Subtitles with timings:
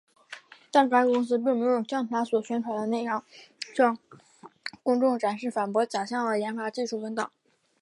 [0.71, 3.23] 但该公司并没有像它所宣称的那样
[3.75, 3.99] 向
[4.81, 7.29] 公众展示反驳造假的研发技术文档。